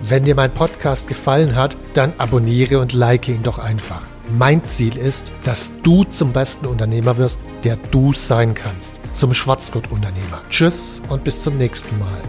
Wenn 0.07 0.25
dir 0.25 0.35
mein 0.35 0.51
Podcast 0.51 1.07
gefallen 1.07 1.55
hat, 1.55 1.75
dann 1.95 2.13
abonniere 2.19 2.79
und 2.79 2.93
like 2.93 3.27
ihn 3.27 3.41
doch 3.41 3.57
einfach. 3.57 4.05
Mein 4.37 4.63
Ziel 4.65 4.97
ist, 4.97 5.31
dass 5.43 5.71
du 5.81 6.03
zum 6.03 6.33
besten 6.33 6.65
Unternehmer 6.65 7.17
wirst, 7.17 7.39
der 7.63 7.77
du 7.91 8.13
sein 8.13 8.53
kannst. 8.53 8.99
Zum 9.13 9.33
Schwarzgurt-Unternehmer. 9.33 10.41
Tschüss 10.49 11.01
und 11.09 11.23
bis 11.23 11.43
zum 11.43 11.57
nächsten 11.57 11.97
Mal. 11.97 12.21